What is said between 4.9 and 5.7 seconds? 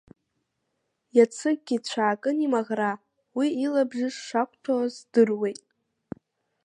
здыруеит…